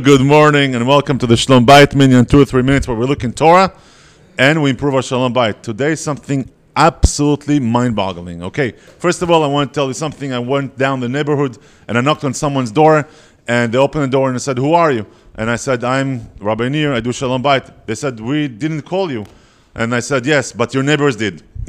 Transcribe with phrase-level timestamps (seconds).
[0.00, 3.04] Good morning and welcome to the Shalom Bayit Minyan, two or three minutes where we
[3.04, 3.76] look in Torah
[4.38, 5.60] and we improve our Shalom Bayit.
[5.60, 8.42] Today, something absolutely mind boggling.
[8.42, 10.32] Okay, first of all, I want to tell you something.
[10.32, 11.58] I went down the neighborhood
[11.88, 13.06] and I knocked on someone's door
[13.46, 15.06] and they opened the door and they said, Who are you?
[15.34, 17.70] And I said, I'm Rabbi Nir, I do Shalom Bayit.
[17.84, 19.26] They said, We didn't call you.
[19.74, 21.42] And I said, Yes, but your neighbors did.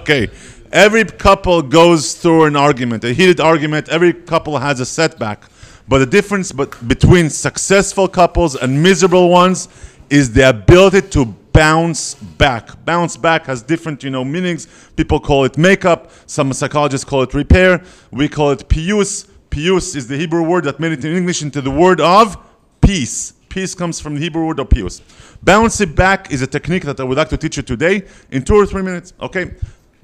[0.00, 0.28] okay.
[0.72, 3.90] Every couple goes through an argument, a heated argument.
[3.90, 5.44] Every couple has a setback.
[5.86, 9.68] But the difference but between successful couples and miserable ones
[10.08, 12.82] is the ability to bounce back.
[12.86, 14.66] Bounce back has different, you know, meanings.
[14.96, 16.10] People call it makeup.
[16.24, 17.84] Some psychologists call it repair.
[18.10, 19.26] We call it pius.
[19.50, 22.38] Pius is the Hebrew word that made it in English into the word of
[22.80, 23.34] peace.
[23.50, 25.02] Peace comes from the Hebrew word of pius.
[25.42, 28.54] Bouncing back is a technique that I would like to teach you today in two
[28.54, 29.12] or three minutes.
[29.20, 29.50] Okay.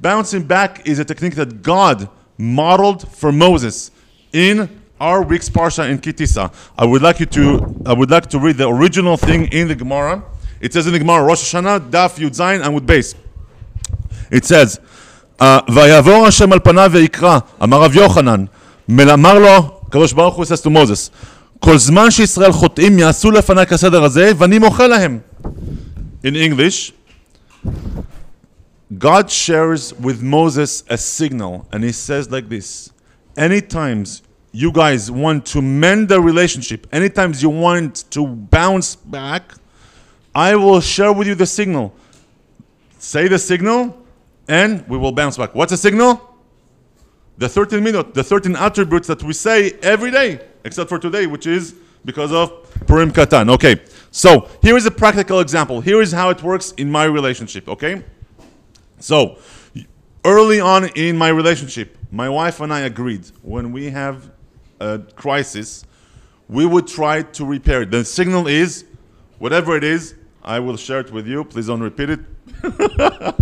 [0.00, 3.90] Bouncing back is a technique that God modeled for Moses
[4.32, 6.52] in our week's parsha in Ki Tisa.
[6.76, 9.74] I would like you to I would like to read the original thing in the
[9.74, 10.22] Gemara.
[10.60, 13.14] It says in the Gemara Rosh Hashanah Daf Yud Zayin and with base.
[14.30, 14.78] It says
[15.68, 18.44] ויעבור השם על פניו ויקרא אמר רב יוחנן
[18.90, 21.10] אמר לו הקדוש ברוך הוא says to Moses
[21.60, 25.18] כל זמן שישראל חוטאים יעשו לפני כסדר הזה ואני מוחה להם.
[26.24, 26.92] In English
[28.96, 32.90] God shares with Moses a signal, and he says like this
[33.36, 34.04] Anytime
[34.52, 39.52] you guys want to mend the relationship, anytime you want to bounce back,
[40.34, 41.94] I will share with you the signal.
[42.98, 43.96] Say the signal,
[44.48, 45.54] and we will bounce back.
[45.54, 46.24] What's the signal?
[47.36, 51.46] The 13 minute, the 13 attributes that we say every day, except for today, which
[51.46, 53.50] is because of Purim Katan.
[53.50, 55.80] Okay, so here is a practical example.
[55.80, 58.02] Here is how it works in my relationship, okay?
[59.00, 59.38] So,
[60.24, 64.30] early on in my relationship, my wife and I agreed when we have
[64.80, 65.84] a crisis,
[66.48, 67.90] we would try to repair it.
[67.90, 68.84] The signal is
[69.38, 71.44] whatever it is, I will share it with you.
[71.44, 72.20] Please don't repeat it.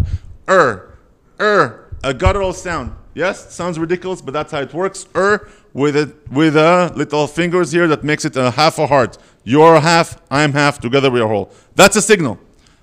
[0.48, 0.98] er,
[1.40, 2.92] er, a guttural sound.
[3.14, 5.06] Yes, sounds ridiculous, but that's how it works.
[5.16, 9.18] Er, with a with a little fingers here that makes it a half a heart.
[9.44, 11.50] You're half, I'm half, together we are whole.
[11.74, 12.38] That's a signal.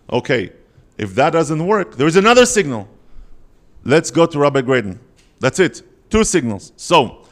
[0.09, 0.51] Okay,
[0.97, 2.87] if that doesn't work, there is another signal.
[3.83, 4.99] Let's go to Rabbi Graydon.
[5.39, 5.81] That's it.
[6.09, 6.71] Two signals.
[6.77, 7.25] So,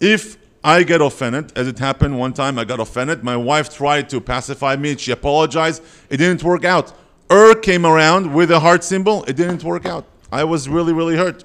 [0.00, 3.22] if I get offended, as it happened one time, I got offended.
[3.22, 4.96] My wife tried to pacify me.
[4.96, 5.82] She apologized.
[6.10, 6.92] It didn't work out.
[7.30, 9.24] Ur came around with a heart symbol.
[9.24, 10.06] It didn't work out.
[10.32, 11.44] I was really, really hurt.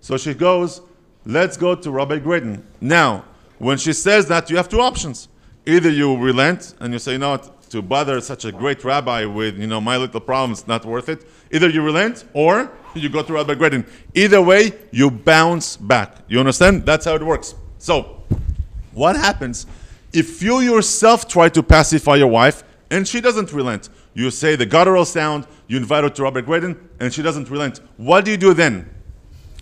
[0.00, 0.82] So she goes,
[1.24, 2.64] Let's go to Rabbi Graydon.
[2.80, 3.24] Now,
[3.58, 5.28] when she says that, you have two options.
[5.66, 7.40] Either you relent and you say, No,
[7.70, 11.26] to bother such a great rabbi with you know my little problems not worth it.
[11.50, 13.86] Either you relent or you go to rabbi Graydon.
[14.14, 16.18] either way you bounce back.
[16.28, 16.86] You understand?
[16.86, 17.54] That's how it works.
[17.78, 18.22] So
[18.92, 19.66] what happens
[20.12, 23.88] if you yourself try to pacify your wife and she doesn't relent?
[24.14, 27.80] You say the guttural sound you invite her to rabbi Graydon, and she doesn't relent.
[27.96, 28.88] What do you do then?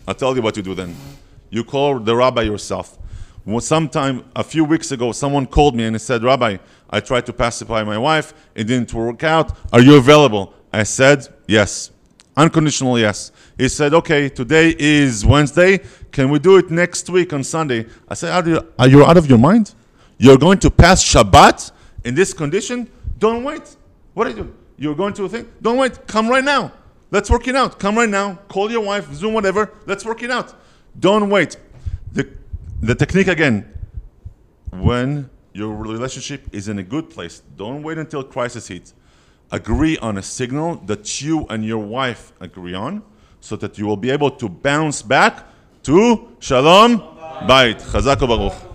[0.07, 0.95] I'll tell you what you do then.
[1.51, 2.99] You call the rabbi yourself
[3.61, 6.57] sometime a few weeks ago someone called me and he said rabbi
[6.95, 8.33] I tried to pacify my wife.
[8.55, 9.59] It didn't work out.
[9.73, 10.55] Are you available?
[10.73, 11.91] I said, yes.
[12.37, 13.33] Unconditional yes.
[13.59, 15.81] He said, okay, today is Wednesday.
[16.13, 17.87] Can we do it next week on Sunday?
[18.09, 19.75] I said, are you, are you out of your mind?
[20.19, 21.73] You're going to pass Shabbat
[22.05, 22.89] in this condition?
[23.19, 23.77] Don't wait.
[24.13, 24.55] What are you doing?
[24.77, 25.49] You're going to think?
[25.61, 26.07] Don't wait.
[26.07, 26.73] Come right now.
[27.11, 27.81] Let's work it out.
[27.81, 28.37] Come right now.
[28.49, 29.73] Call your wife, Zoom, whatever.
[29.87, 30.55] Let's work it out.
[30.99, 31.57] Don't wait.
[32.13, 32.29] The,
[32.85, 33.67] the technique again.
[34.71, 37.41] When your relationship is in a good place.
[37.57, 38.93] Don't wait until crisis hits.
[39.53, 43.03] Agree on a signal that you and your wife agree on
[43.41, 45.47] so that you will be able to bounce back
[45.85, 46.99] to Shalom
[47.47, 47.81] Bayit.
[47.81, 48.74] Chazak Baruch.